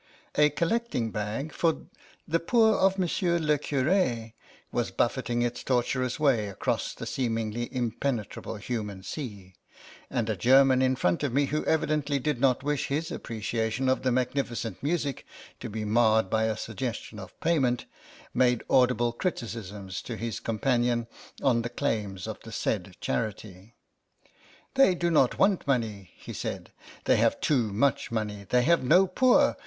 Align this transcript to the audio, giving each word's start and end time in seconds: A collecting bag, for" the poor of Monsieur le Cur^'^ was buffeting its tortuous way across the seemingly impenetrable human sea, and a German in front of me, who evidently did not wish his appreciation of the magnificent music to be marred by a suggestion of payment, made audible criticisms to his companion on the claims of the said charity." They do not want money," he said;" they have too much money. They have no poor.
A 0.33 0.49
collecting 0.49 1.11
bag, 1.11 1.53
for" 1.53 1.85
the 2.27 2.39
poor 2.39 2.73
of 2.75 2.97
Monsieur 2.97 3.37
le 3.37 3.59
Cur^'^ 3.59 4.33
was 4.71 4.89
buffeting 4.89 5.43
its 5.43 5.63
tortuous 5.63 6.19
way 6.19 6.49
across 6.49 6.95
the 6.95 7.05
seemingly 7.05 7.69
impenetrable 7.71 8.55
human 8.55 9.03
sea, 9.03 9.53
and 10.09 10.27
a 10.27 10.35
German 10.35 10.81
in 10.81 10.95
front 10.95 11.21
of 11.21 11.31
me, 11.31 11.45
who 11.45 11.63
evidently 11.65 12.17
did 12.17 12.41
not 12.41 12.63
wish 12.63 12.87
his 12.87 13.11
appreciation 13.11 13.87
of 13.87 14.01
the 14.01 14.11
magnificent 14.11 14.81
music 14.81 15.23
to 15.59 15.69
be 15.69 15.85
marred 15.85 16.31
by 16.31 16.45
a 16.45 16.57
suggestion 16.57 17.19
of 17.19 17.39
payment, 17.39 17.85
made 18.33 18.63
audible 18.71 19.13
criticisms 19.13 20.01
to 20.01 20.17
his 20.17 20.39
companion 20.39 21.05
on 21.43 21.61
the 21.61 21.69
claims 21.69 22.25
of 22.25 22.39
the 22.39 22.51
said 22.51 22.95
charity." 23.01 23.75
They 24.73 24.95
do 24.95 25.11
not 25.11 25.37
want 25.37 25.67
money," 25.67 26.09
he 26.17 26.33
said;" 26.33 26.71
they 27.05 27.17
have 27.17 27.39
too 27.39 27.71
much 27.71 28.09
money. 28.11 28.47
They 28.49 28.63
have 28.63 28.83
no 28.83 29.05
poor. 29.05 29.57